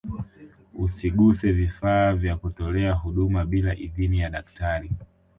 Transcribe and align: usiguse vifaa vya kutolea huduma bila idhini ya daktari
usiguse 0.73 1.51
vifaa 1.51 2.13
vya 2.13 2.35
kutolea 2.37 2.93
huduma 2.93 3.45
bila 3.45 3.75
idhini 3.75 4.19
ya 4.19 4.29
daktari 4.29 4.91